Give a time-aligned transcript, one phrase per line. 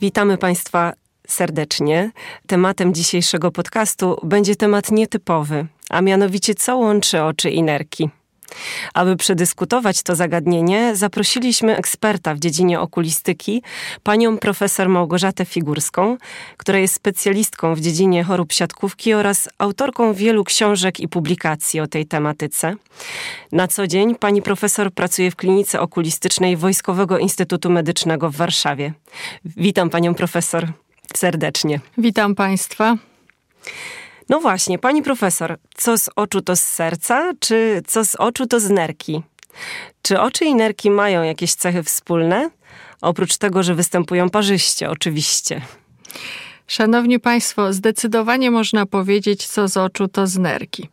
[0.00, 0.92] Witamy Państwa
[1.26, 2.10] serdecznie.
[2.46, 8.10] Tematem dzisiejszego podcastu będzie temat nietypowy, a mianowicie co łączy oczy i nerki.
[8.94, 13.62] Aby przedyskutować to zagadnienie, zaprosiliśmy eksperta w dziedzinie okulistyki,
[14.02, 16.16] panią profesor Małgorzatę Figurską,
[16.56, 22.06] która jest specjalistką w dziedzinie chorób siatkówki oraz autorką wielu książek i publikacji o tej
[22.06, 22.74] tematyce.
[23.52, 28.92] Na co dzień pani profesor pracuje w klinice okulistycznej Wojskowego Instytutu Medycznego w Warszawie.
[29.44, 30.72] Witam panią profesor
[31.14, 31.80] serdecznie.
[31.98, 32.96] Witam państwa.
[34.28, 38.60] No właśnie, pani profesor, co z oczu to z serca, czy co z oczu to
[38.60, 39.22] z nerki?
[40.02, 42.50] Czy oczy i nerki mają jakieś cechy wspólne?
[43.02, 45.60] Oprócz tego, że występują parzyście, oczywiście.
[46.68, 50.88] Szanowni Państwo, zdecydowanie można powiedzieć, co z oczu, to z nerki.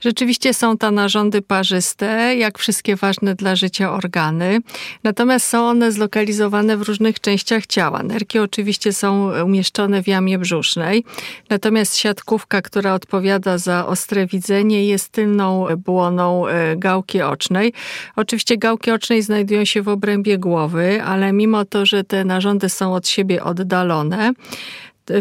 [0.00, 4.58] Rzeczywiście są to narządy parzyste, jak wszystkie ważne dla życia organy,
[5.04, 8.02] natomiast są one zlokalizowane w różnych częściach ciała.
[8.02, 11.04] Nerki oczywiście są umieszczone w jamie brzusznej,
[11.50, 17.72] natomiast siatkówka, która odpowiada za ostre widzenie, jest tylną błoną e, gałki ocznej.
[18.16, 22.94] Oczywiście gałki ocznej znajdują się w obrębie głowy, ale mimo to, że te narządy są
[22.94, 24.32] od siebie oddalone,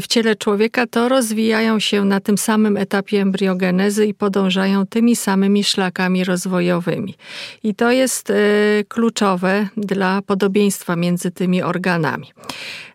[0.01, 5.63] w ciele człowieka, to rozwijają się na tym samym etapie embriogenezy i podążają tymi samymi
[5.63, 7.15] szlakami rozwojowymi.
[7.63, 8.33] I to jest e,
[8.87, 12.27] kluczowe dla podobieństwa między tymi organami.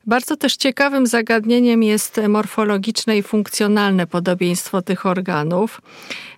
[0.06, 5.80] Bardzo też ciekawym zagadnieniem jest morfologiczne i funkcjonalne podobieństwo tych organów.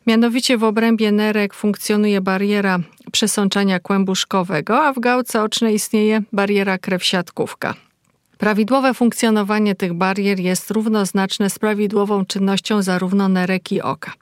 [0.06, 2.78] Mianowicie w obrębie nerek funkcjonuje bariera
[3.12, 7.74] przesączania kłębuszkowego, a w gałce ocznej istnieje bariera krewsiatkówka.
[8.38, 14.12] Prawidłowe funkcjonowanie tych barier jest równoznaczne z prawidłową czynnością zarówno nerek i oka.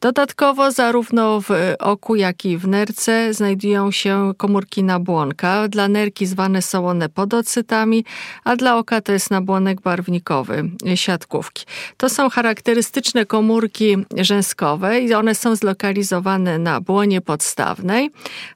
[0.00, 5.68] Dodatkowo zarówno w oku, jak i w nerce znajdują się komórki nabłonka.
[5.68, 8.04] Dla nerki zwane są one podocytami,
[8.44, 11.66] a dla oka to jest nabłonek barwnikowy, siatkówki.
[11.96, 18.10] To są charakterystyczne komórki rzęskowe i one są zlokalizowane na błonie podstawnej,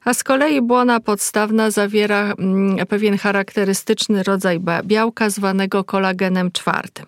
[0.05, 7.05] a z kolei błona podstawna zawiera mm, pewien charakterystyczny rodzaj białka, białka zwanego kolagenem czwartym.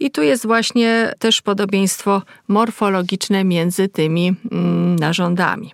[0.00, 5.72] I tu jest właśnie też podobieństwo morfologiczne między tymi mm, narządami.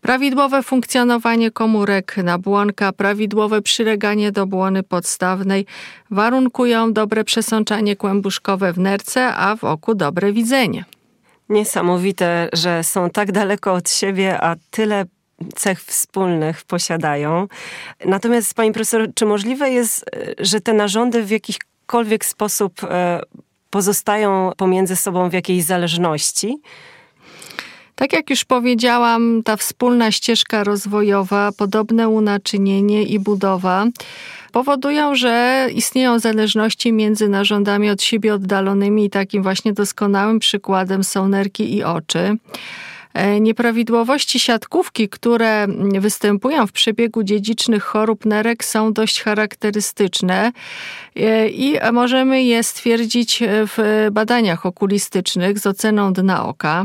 [0.00, 5.66] Prawidłowe funkcjonowanie komórek nabłonka, prawidłowe przyleganie do błony podstawnej
[6.10, 10.84] warunkują dobre przesączanie kłębuszkowe w nerce, a w oku dobre widzenie.
[11.48, 15.04] Niesamowite, że są tak daleko od siebie, a tyle
[15.54, 17.48] cech wspólnych posiadają.
[18.04, 20.04] Natomiast, pani profesor, czy możliwe jest,
[20.38, 23.20] że te narządy w jakikolwiek sposób e,
[23.70, 26.60] pozostają pomiędzy sobą w jakiejś zależności?
[27.94, 33.86] Tak jak już powiedziałam, ta wspólna ścieżka rozwojowa, podobne unaczynienie i budowa
[34.52, 41.28] powodują, że istnieją zależności między narządami od siebie oddalonymi i takim właśnie doskonałym przykładem są
[41.28, 42.36] nerki i oczy.
[43.16, 45.66] E, nieprawidłowości siatkówki, które
[46.00, 50.52] występują w przebiegu dziedzicznych chorób nerek są dość charakterystyczne
[51.16, 56.84] e, i możemy je stwierdzić w badaniach okulistycznych z oceną dna oka.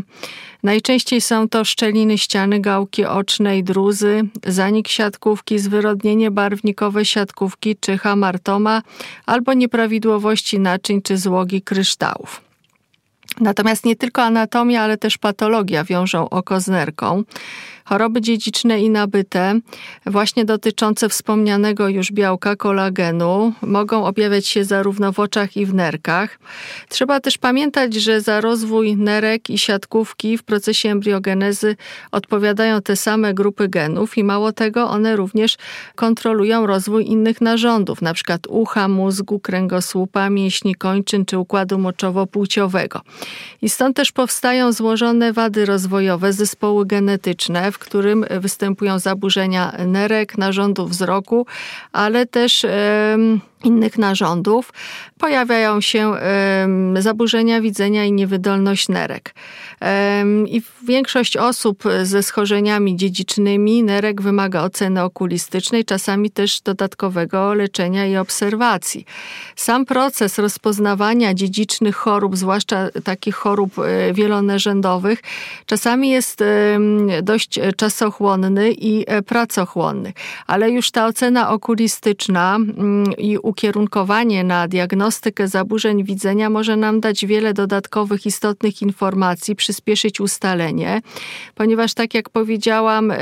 [0.63, 8.81] Najczęściej są to szczeliny ściany gałki ocznej, druzy, zanik siatkówki, zwyrodnienie barwnikowe siatkówki czy hamartoma
[9.25, 12.50] albo nieprawidłowości naczyń czy złogi kryształów.
[13.39, 17.23] Natomiast nie tylko anatomia, ale też patologia wiążą oko z nerką.
[17.91, 19.59] Choroby dziedziczne i nabyte,
[20.05, 26.39] właśnie dotyczące wspomnianego już białka kolagenu, mogą objawiać się zarówno w oczach i w nerkach.
[26.89, 31.75] Trzeba też pamiętać, że za rozwój nerek i siatkówki w procesie embriogenezy
[32.11, 35.57] odpowiadają te same grupy genów i mało tego, one również
[35.95, 38.37] kontrolują rozwój innych narządów, np.
[38.49, 42.99] ucha, mózgu, kręgosłupa, mięśni kończyn czy układu moczowo-płciowego.
[43.61, 50.87] I stąd też powstają złożone wady rozwojowe, zespoły genetyczne, w którym występują zaburzenia nerek, narządu
[50.87, 51.45] wzroku,
[51.91, 52.65] ale też
[53.63, 54.73] innych narządów,
[55.17, 56.13] pojawiają się
[56.99, 59.33] zaburzenia widzenia i niewydolność nerek.
[60.47, 68.17] I większość osób ze schorzeniami dziedzicznymi nerek wymaga oceny okulistycznej, czasami też dodatkowego leczenia i
[68.17, 69.05] obserwacji.
[69.55, 75.21] Sam proces rozpoznawania dziedzicznych chorób, zwłaszcza takich chorób e, wielonerzędowych,
[75.65, 76.43] czasami jest
[77.23, 80.13] dość czasochłonny i e, pracochłonny,
[80.47, 87.25] ale już ta ocena okulistyczna mm, i ukierunkowanie na diagnostykę zaburzeń widzenia może nam dać
[87.25, 91.01] wiele dodatkowych istotnych informacji, przyspieszyć ustalenie,
[91.55, 93.17] ponieważ tak jak powiedziałam, e,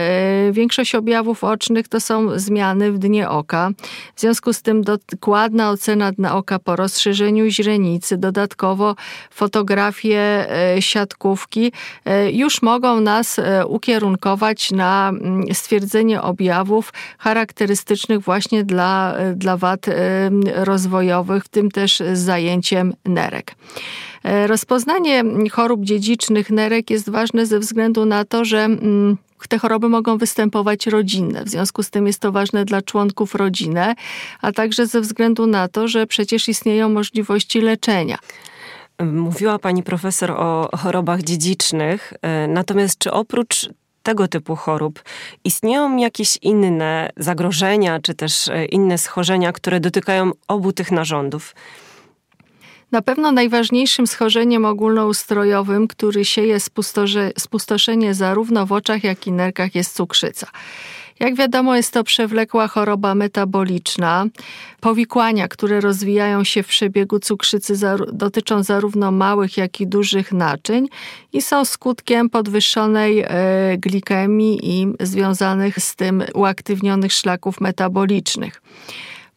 [0.52, 3.70] większość objawów ocznych to są zmiany w dnie oka.
[4.16, 8.96] W związku z tym dokładna ocena dna oka po rozszerzeniu źrenicy, dodatkowo
[9.32, 11.72] fotografie e, siatkówki
[12.06, 19.86] e, już mogą nas ukierunkować na mm, stwierdzenie objawów charakterystycznych właśnie dla, dla wad
[20.56, 23.56] rozwojowych, w tym też z zajęciem nerek.
[24.24, 29.18] E, rozpoznanie chorób dziedzicznych nerek jest ważne ze względu na to, że mm,
[29.50, 31.44] te choroby mogą występować rodzinne.
[31.44, 33.94] W związku z tym jest to ważne dla członków rodziny,
[34.42, 38.18] a także ze względu na to, że przecież istnieją możliwości leczenia.
[39.04, 43.70] Mówiła pani profesor o chorobach dziedzicznych, e, natomiast czy oprócz
[44.10, 45.04] tego typu chorób
[45.44, 51.56] istnieją jakieś inne zagrożenia, czy też e, inne schorzenia, które dotykają obu tych narządów?
[52.92, 56.58] Na pewno najważniejszym schorzeniem ogólnoustrojowym, który sieje
[57.38, 60.48] spustoszenie zarówno w oczach, jak i nerkach, jest cukrzyca.
[61.20, 64.26] Jak wiadomo, jest to przewlekła choroba metaboliczna.
[64.80, 67.74] Powikłania, które rozwijają się w przebiegu cukrzycy,
[68.14, 70.88] dotyczą zarówno małych, jak i dużych naczyń
[71.34, 73.28] i są skutkiem podwyższonej e,
[73.78, 78.62] glikemii i związanych z tym uaktywnionych szlaków metabolicznych.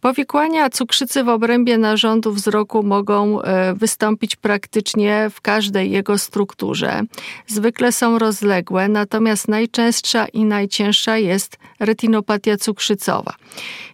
[0.02, 7.02] Powikłania cukrzycy w obrębie narządu wzroku mogą e, wystąpić praktycznie w każdej jego strukturze.
[7.46, 13.34] Zwykle są rozległe, natomiast najczęstsza i najcięższa jest retinopatia cukrzycowa.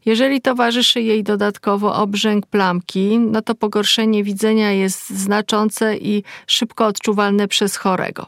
[0.06, 7.48] Jeżeli towarzyszy jej dodatkowo obrzęk plamki, no to pogorszenie widzenia jest znaczące i szybko odczuwalne
[7.48, 8.26] przez chorego.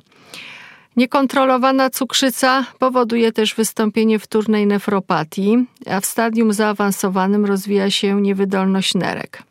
[0.96, 9.42] Niekontrolowana cukrzyca powoduje też wystąpienie wtórnej nefropatii, a w stadium zaawansowanym rozwija się niewydolność nerek.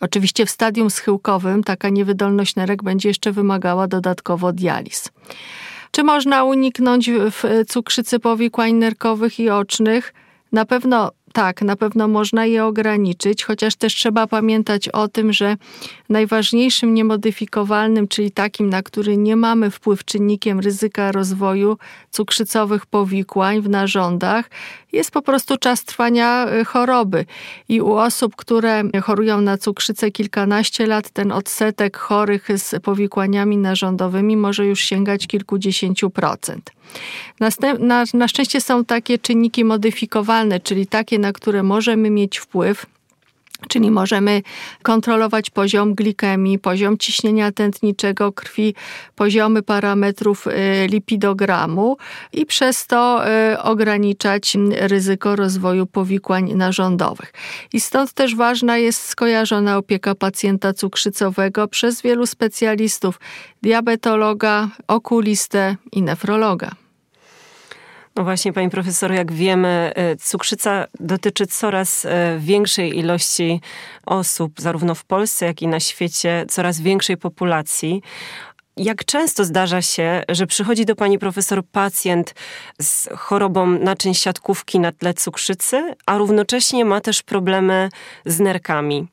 [0.00, 5.08] Oczywiście w stadium schyłkowym taka niewydolność nerek będzie jeszcze wymagała dodatkowo dializ.
[5.90, 10.14] Czy można uniknąć w cukrzycy powikłań nerkowych i ocznych?
[10.52, 15.56] Na pewno tak, na pewno można je ograniczyć, chociaż też trzeba pamiętać o tym, że
[16.08, 21.78] najważniejszym niemodyfikowalnym, czyli takim, na który nie mamy wpływ czynnikiem ryzyka rozwoju
[22.10, 24.50] cukrzycowych powikłań w narządach,
[24.92, 27.24] jest po prostu czas trwania y, choroby.
[27.68, 34.36] I u osób, które chorują na cukrzycę kilkanaście lat, ten odsetek chorych z powikłaniami narządowymi
[34.36, 36.70] może już sięgać kilkudziesięciu procent.
[37.40, 42.86] Następ, na, na szczęście są takie czynniki modyfikowalne, czyli takie, na które możemy mieć wpływ
[43.68, 44.42] Czyli możemy
[44.82, 48.74] kontrolować poziom glikemii, poziom ciśnienia tętniczego krwi,
[49.14, 50.50] poziomy parametrów y,
[50.88, 51.96] lipidogramu
[52.32, 53.22] i przez to
[53.52, 57.32] y, ograniczać ryzyko rozwoju powikłań narządowych.
[57.72, 63.20] I stąd też ważna jest skojarzona opieka pacjenta cukrzycowego przez wielu specjalistów,
[63.62, 66.87] diabetologa, okulistę i nefrologa.
[68.18, 73.60] No właśnie, pani profesor, jak wiemy, e, cukrzyca dotyczy coraz e, większej ilości
[74.06, 78.02] osób, zarówno w Polsce, jak i na świecie, coraz większej populacji.
[78.76, 82.34] Jak często zdarza się, że przychodzi do pani profesor pacjent
[82.80, 87.88] z chorobą naczyń siatkówki na tle cukrzycy, a równocześnie ma też problemy
[88.26, 89.08] z nerkami?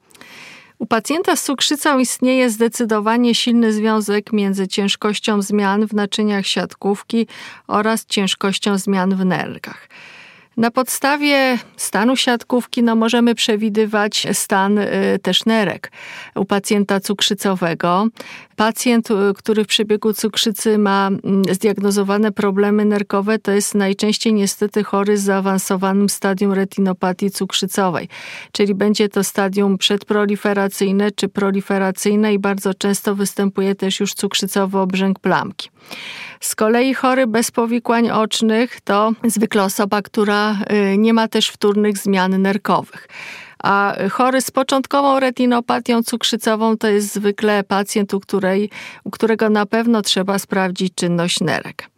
[0.79, 7.27] U pacjenta z cukrzycą istnieje zdecydowanie silny związek między ciężkością zmian w naczyniach siatkówki
[7.67, 9.89] oraz ciężkością zmian w nerkach.
[10.57, 15.91] Na podstawie stanu siatkówki no, możemy przewidywać stan y, też nerek
[16.35, 18.07] u pacjenta cukrzycowego.
[18.55, 24.83] Pacjent, y, który w przebiegu cukrzycy ma mm, zdiagnozowane problemy nerkowe, to jest najczęściej niestety
[24.83, 28.09] chory z zaawansowanym stadium retinopatii cukrzycowej,
[28.51, 35.19] czyli będzie to stadium przedproliferacyjne czy proliferacyjne i bardzo często występuje też już cukrzycowy obrzęk
[35.19, 35.69] plamki.
[36.39, 41.97] Z kolei chory bez powikłań ocznych to zwykle osoba, która y, nie ma też wtórnych
[41.97, 43.07] zmian nerkowych.
[43.63, 48.69] A chory z początkową retinopatią cukrzycową to jest zwykle pacjent, u, której,
[49.03, 51.89] u którego na pewno trzeba sprawdzić czynność nerek.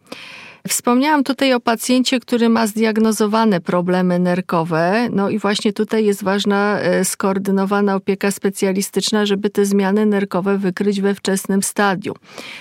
[0.68, 5.08] Wspomniałam tutaj o pacjencie, który ma zdiagnozowane problemy nerkowe.
[5.12, 11.00] No i właśnie tutaj jest ważna e, skoordynowana opieka specjalistyczna, żeby te zmiany nerkowe wykryć
[11.00, 12.16] we wczesnym stadium.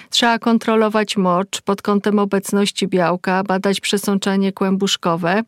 [0.10, 5.44] Trzeba kontrolować mocz pod kątem obecności białka, badać przesączanie kłębuszkowe.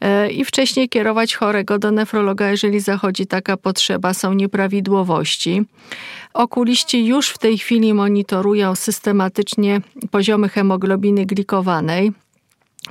[0.00, 5.62] E, i wcześniej kierować chorego do nefrologa, jeżeli zachodzi taka potrzeba, są nieprawidłowości.
[6.34, 12.12] Okuliści już w tej chwili monitorują systematycznie poziomy hemoglobiny glikowanej.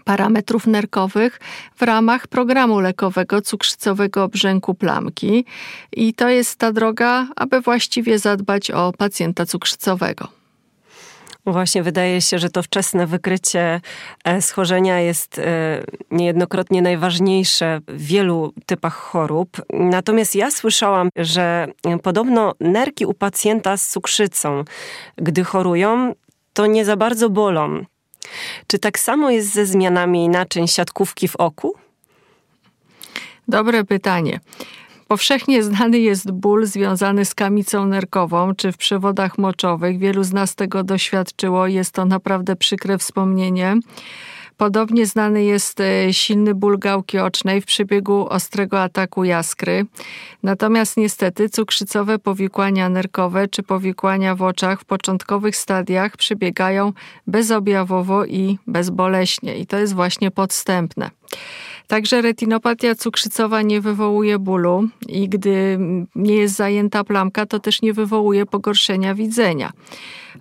[0.06, 1.40] parametrów nerkowych
[1.76, 5.46] w ramach programu lekowego cukrzycowego obrzęku plamki.
[5.94, 10.37] I to jest ta droga, aby właściwie zadbać o pacjenta cukrzycowego.
[11.48, 13.82] Właśnie wydaje się, że to wczesne wykrycie
[14.24, 15.44] e, schorzenia jest e,
[16.12, 19.62] niejednokrotnie najważniejsze w wielu typach chorób.
[19.74, 21.68] Natomiast ja słyszałam, że
[22.04, 24.64] podobno nerki u pacjenta z cukrzycą,
[25.16, 26.14] gdy chorują,
[26.54, 27.86] to nie za bardzo bolą.
[28.68, 31.74] Czy tak samo jest ze zmianami naczyń siatkówki w oku?
[33.48, 34.40] Dobre pytanie.
[35.08, 40.00] Powszechnie znany jest ból związany z kamicą nerkową czy w przewodach moczowych.
[40.00, 41.68] Wielu z nas tego doświadczyło.
[41.68, 43.76] Jest to naprawdę przykre wspomnienie.
[44.58, 49.86] Podobnie znany jest e, silny ból gałki ocznej w przebiegu ostrego ataku jaskry.
[50.44, 56.94] Natomiast niestety cukrzycowe powikłania nerkowe czy powikłania w oczach w początkowych stadiach przebiegają
[57.28, 59.58] bezobjawowo i bezboleśnie.
[59.58, 61.10] I to jest właśnie podstępne.
[61.88, 65.80] Także retinopatia cukrzycowa nie wywołuje bólu i gdy
[66.16, 69.72] nie jest zajęta plamka, to też nie wywołuje pogorszenia widzenia.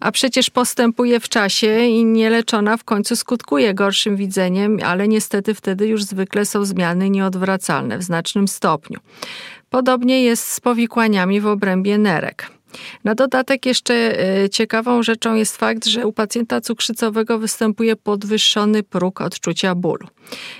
[0.01, 5.87] A przecież postępuje w czasie i nieleczona w końcu skutkuje gorszym widzeniem, ale niestety wtedy
[5.87, 9.01] już zwykle są zmiany nieodwracalne w znacznym stopniu.
[9.71, 12.51] Podobnie jest z powikłaniami w obrębie nerek.
[13.05, 19.21] Na dodatek jeszcze e, ciekawą rzeczą jest fakt, że u pacjenta cukrzycowego występuje podwyższony próg
[19.21, 20.07] odczucia bólu.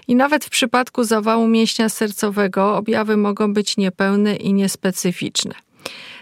[0.09, 5.66] I nawet w przypadku zawału mięśnia sercowego objawy mogą być niepełne i niespecyficzne.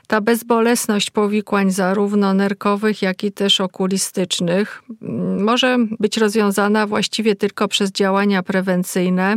[0.06, 4.82] Ta bezbolesność powikłań zarówno nerkowych, jak i też okulistycznych
[5.38, 9.36] może być rozwiązana właściwie tylko przez działania prewencyjne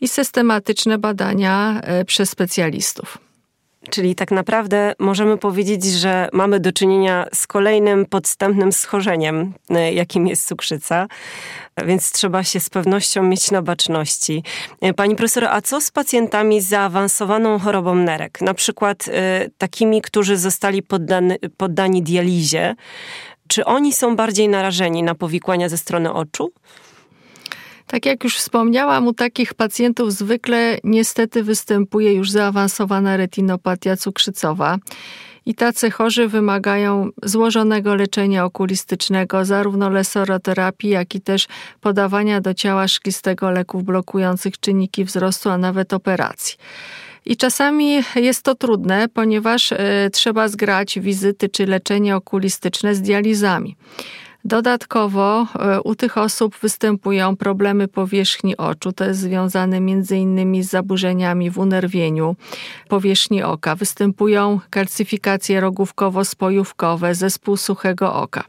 [0.00, 3.29] i systematyczne badania e, przez specjalistów.
[3.90, 10.26] Czyli tak naprawdę możemy powiedzieć, że mamy do czynienia z kolejnym podstępnym schorzeniem, e, jakim
[10.26, 11.08] jest cukrzyca,
[11.86, 14.42] więc trzeba się z pewnością mieć na baczności.
[14.80, 18.40] E, pani profesor, a co z pacjentami z zaawansowaną chorobą nerek?
[18.40, 22.74] Na przykład e, takimi, którzy zostali poddani, poddani dializie.
[23.48, 26.52] Czy oni są bardziej narażeni na powikłania ze strony oczu?
[27.90, 34.78] Tak jak już wspomniałam, u takich pacjentów zwykle niestety występuje już zaawansowana retinopatia cukrzycowa.
[35.46, 41.46] I tacy chorzy wymagają złożonego leczenia okulistycznego, zarówno lesoroterapii, jak i też
[41.80, 46.56] podawania do ciała szklistego leków blokujących czynniki wzrostu, a nawet operacji.
[47.26, 49.76] I czasami jest to trudne, ponieważ y,
[50.12, 53.76] trzeba zgrać wizyty czy leczenie okulistyczne z dializami.
[54.44, 58.92] Dodatkowo e, u tych osób występują problemy powierzchni oczu.
[58.92, 60.64] To jest związane m.in.
[60.64, 62.36] z zaburzeniami w unerwieniu
[62.88, 63.74] powierzchni oka.
[63.74, 68.44] Występują kalcyfikacje rogówkowo-spojówkowe, zespół suchego oka.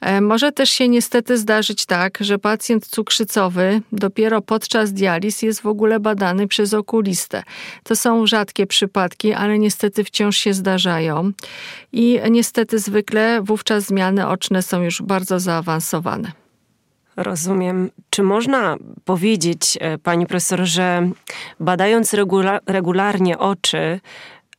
[0.00, 5.66] E, może też się niestety zdarzyć tak, że pacjent cukrzycowy dopiero podczas dializ jest w
[5.66, 7.42] ogóle badany przez okulistę.
[7.82, 11.32] To są rzadkie przypadki, ale niestety wciąż się zdarzają
[11.92, 16.32] i niestety zwykle wówczas zmiany oczne są już bardzo zaawansowane.
[17.16, 17.90] Rozumiem.
[18.10, 21.10] Czy można powiedzieć, e, pani profesor, że
[21.60, 22.14] badając
[22.66, 24.00] regularnie oczy,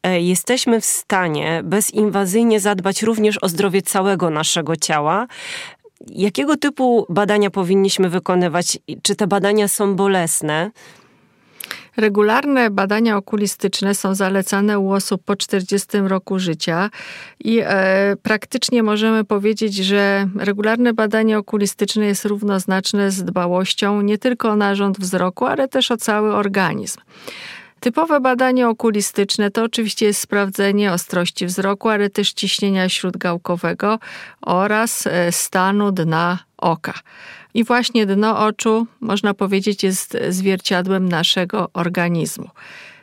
[0.04, 5.28] jesteśmy w stanie bezinwazyjnie zadbać również o zdrowie całego naszego ciała.
[6.08, 8.78] Jakiego typu badania powinniśmy wykonywać?
[9.02, 10.72] Czy te badania są bolesne?
[11.98, 16.90] Regularne badania okulistyczne są zalecane u osób po 40 roku życia
[17.40, 24.50] i e, praktycznie możemy powiedzieć, że regularne badanie okulistyczne jest równoznaczne z dbałością nie tylko
[24.50, 27.00] o narząd wzroku, ale też o cały organizm.
[27.82, 34.00] Typowe badanie okulistyczne to oczywiście jest sprawdzenie ostrości wzroku, ale też ciśnienia śródgałkowego
[34.42, 36.94] oraz e, stanu dna oka.
[37.54, 42.50] I właśnie dno oczu, można powiedzieć, jest zwierciadłem naszego organizmu.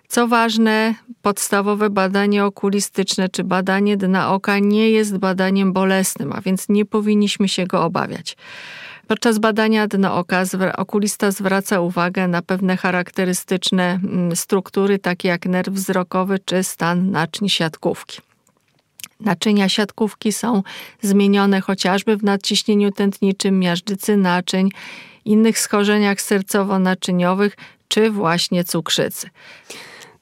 [0.08, 6.68] Co ważne, podstawowe badanie okulistyczne czy badanie dna oka nie jest badaniem bolesnym, a więc
[6.68, 8.36] nie powinniśmy się go obawiać.
[9.08, 10.42] Podczas badania dna oka
[10.76, 17.48] okulista zwraca uwagę na pewne charakterystyczne mm, struktury, takie jak nerw wzrokowy czy stan naczyń
[17.48, 18.20] siatkówki.
[19.20, 20.62] Naczynia siatkówki są
[21.02, 24.68] zmienione chociażby w nadciśnieniu tętniczym, miażdżycy naczyń,
[25.24, 27.50] innych schorzeniach sercowo-naczyniowych
[27.88, 29.30] czy właśnie cukrzycy.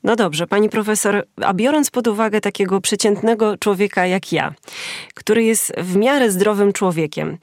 [0.02, 4.54] No dobrze, pani profesor, a biorąc pod uwagę takiego przeciętnego człowieka jak ja,
[5.14, 7.38] który jest w miarę zdrowym człowiekiem,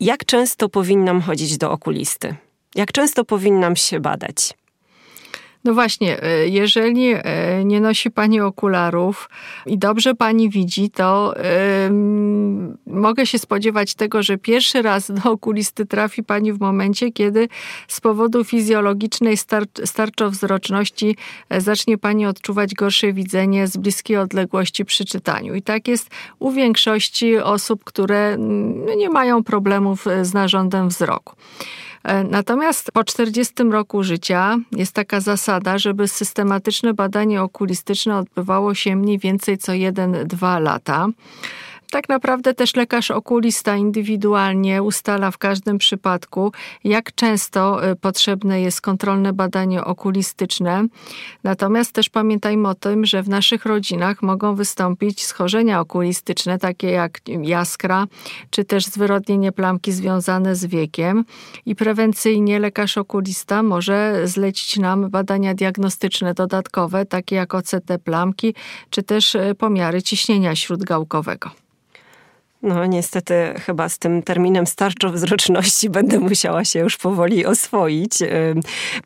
[0.00, 2.34] jak często powinnam chodzić do okulisty?
[2.74, 4.54] Jak często powinnam się badać?
[5.68, 9.30] No właśnie, e, jeżeli e, nie nosi Pani okularów
[9.66, 11.34] i dobrze Pani widzi, to
[12.86, 17.48] mogę się spodziewać tego, że pierwszy raz do okulisty trafi Pani w momencie, kiedy
[17.88, 19.36] z powodu fizjologicznej
[19.84, 21.16] starczowzroczności
[21.50, 25.54] e, zacznie Pani odczuwać gorsze widzenie z bliskiej odległości przy czytaniu.
[25.54, 31.36] I tak jest u większości osób, które no, nie mają problemów z narządem wzroku.
[32.04, 38.96] E, natomiast po 40 roku życia jest taka zasada, żeby systematyczne badanie okulistyczne odbywało się
[38.96, 41.08] mniej więcej co 1-2 lata.
[41.90, 46.52] Tak naprawdę też lekarz okulista indywidualnie ustala w każdym przypadku,
[46.84, 50.84] jak często y, potrzebne jest kontrolne badanie okulistyczne.
[51.44, 57.20] Natomiast też pamiętajmy o tym, że w naszych rodzinach mogą wystąpić schorzenia okulistyczne, takie jak
[57.42, 58.06] jaskra,
[58.50, 61.24] czy też zwyrodnienie plamki związane z wiekiem.
[61.66, 68.54] I prewencyjnie lekarz okulista może zlecić nam badania diagnostyczne dodatkowe, takie jak OCT plamki,
[68.90, 71.67] czy też y, pomiary ciśnienia śródgałkowego.
[72.62, 73.34] No niestety
[73.66, 78.12] chyba z tym terminem starczowzroczności będę musiała się już powoli oswoić.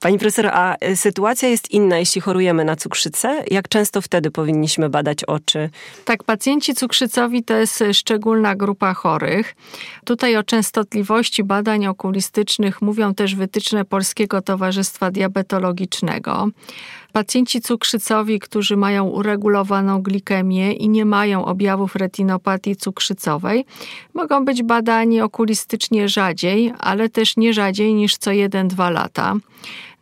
[0.00, 3.44] Pani profesor, a sytuacja jest inna, jeśli chorujemy na cukrzycę?
[3.50, 5.70] Jak często wtedy powinniśmy badać oczy?
[6.04, 9.54] Tak, pacjenci cukrzycowi to jest szczególna grupa chorych.
[10.04, 16.48] Tutaj o częstotliwości badań okulistycznych mówią też wytyczne Polskiego Towarzystwa Diabetologicznego.
[17.12, 23.64] Pacjenci cukrzycowi, którzy mają uregulowaną glikemię i nie mają objawów retinopatii cukrzycowej,
[24.14, 29.34] mogą być badani okulistycznie rzadziej, ale też nie rzadziej niż co 1-2 lata.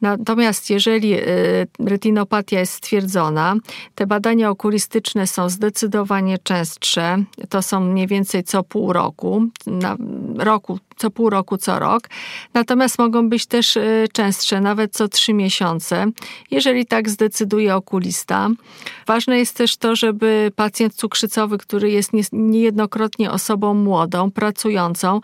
[0.01, 3.55] Natomiast jeżeli y, retinopatia jest stwierdzona,
[3.95, 7.25] te badania okulistyczne są zdecydowanie częstsze.
[7.49, 9.97] To są mniej więcej co pół roku, na
[10.37, 12.09] roku, co pół roku, co rok.
[12.55, 16.07] Natomiast mogą być też y, częstsze, nawet co trzy miesiące,
[16.51, 18.49] jeżeli tak zdecyduje okulista.
[19.07, 25.21] Ważne jest też to, żeby pacjent cukrzycowy, który jest niejednokrotnie osobą młodą, pracującą,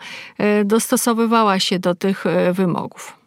[0.61, 3.26] y, dostosowywała się do tych wymogów.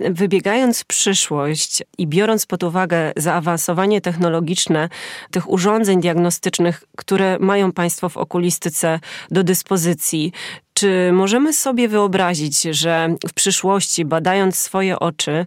[0.00, 4.88] Wybiegając w przyszłość i biorąc pod uwagę zaawansowanie technologiczne
[5.30, 10.32] tych urządzeń diagnostycznych, które mają Państwo w okulistyce do dyspozycji,
[10.74, 15.46] czy możemy sobie wyobrazić, że w przyszłości, badając swoje oczy,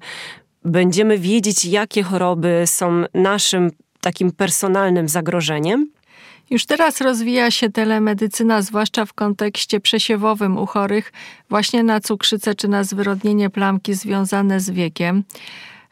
[0.65, 5.96] będziemy wiedzieć, jakie choroby są naszym takim personalnym zagrożeniem?
[6.49, 11.11] Już teraz rozwija się telemedycyna, zwłaszcza w kontekście przesiewowym u chorych
[11.49, 15.23] właśnie na cukrzycę czy na zwyrodnienie plamki związane z wiekiem.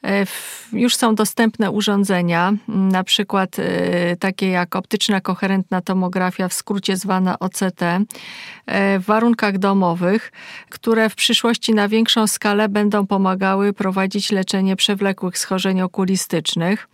[0.06, 0.26] E,
[0.74, 7.40] już są dostępne urządzenia, na przykład e, takie jak optyczna koherentna tomografia, w skrócie zwana
[7.40, 10.32] OCT, e, w warunkach domowych,
[10.70, 16.88] które w przyszłości na większą skalę będą pomagały prowadzić leczenie przewlekłych schorzeń okulistycznych.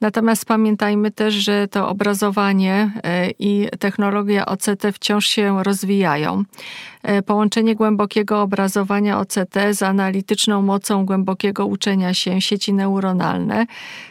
[0.00, 6.44] Natomiast pamiętajmy też, że to obrazowanie e, i technologia OCT wciąż się rozwijają.
[7.02, 13.66] E, połączenie głębokiego obrazowania OCT z analityczną mocą głębokiego uczenia się sieci neuronalne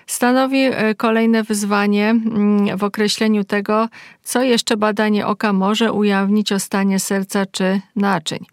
[0.09, 3.89] stanowi e, kolejne wyzwanie mm, w określeniu tego,
[4.23, 8.45] co jeszcze badanie oka może ujawnić o stanie serca czy naczyń.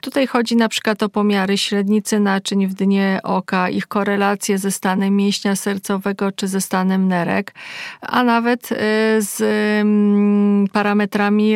[0.00, 5.16] Tutaj chodzi na przykład o pomiary średnicy naczyń w dnie oka, ich korelacje ze stanem
[5.16, 7.54] mięśnia sercowego czy ze stanem nerek,
[8.00, 8.76] a nawet e,
[9.18, 9.42] z
[9.80, 11.54] mm, parametrami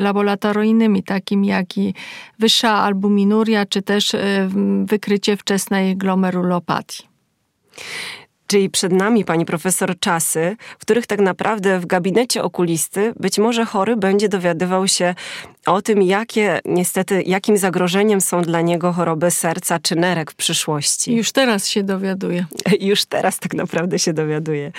[0.00, 1.94] laboratoryjnymi, takimi jak i
[2.38, 4.48] wyższa albuminuria, czy też e,
[4.84, 7.08] wykrycie wczesnej glomerulopatii.
[8.46, 13.64] Czyli przed nami, pani profesor, czasy, w których tak naprawdę w gabinecie okulisty być może
[13.64, 15.14] chory będzie dowiadywał się
[15.66, 21.14] o tym, jakie niestety, jakim zagrożeniem są dla niego choroby serca czy nerek w przyszłości.
[21.14, 22.46] Już teraz się dowiaduje.
[22.80, 24.72] Już teraz tak naprawdę się dowiaduje.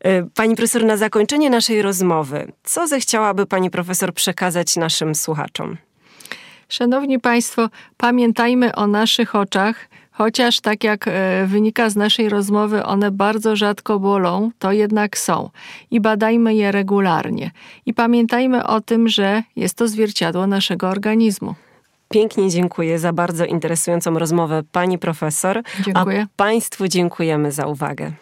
[0.00, 5.76] E, pani profesor, na zakończenie naszej rozmowy, co zechciałaby pani profesor przekazać naszym słuchaczom?
[6.68, 13.10] Szanowni Państwo, pamiętajmy o naszych oczach, Chociaż tak jak e, wynika z naszej rozmowy, one
[13.10, 15.50] bardzo rzadko bolą, to jednak są.
[15.90, 17.50] I badajmy je regularnie.
[17.86, 21.54] I pamiętajmy o tym, że jest to zwierciadło naszego organizmu.
[22.08, 25.62] Pięknie dziękuję za bardzo interesującą rozmowę pani profesor.
[25.84, 26.22] Dziękuję.
[26.22, 28.12] A państwu dziękujemy za uwagę.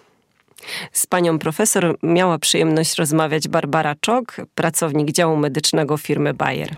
[0.93, 6.77] Z panią profesor miała przyjemność rozmawiać Barbara Czok, pracownik działu medycznego firmy Bayer.